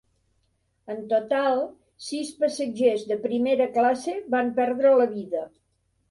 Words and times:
En 0.91 1.01
total, 1.09 1.59
sis 2.05 2.31
passatgers 2.39 3.03
de 3.11 3.17
primera 3.25 3.67
classe 3.75 4.15
van 4.37 4.49
perdre 4.61 4.95
la 5.03 5.07
vida. 5.13 5.43